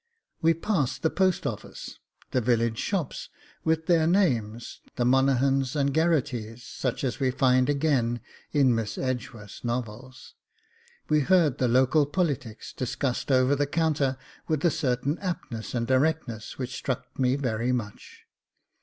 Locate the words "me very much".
17.19-18.23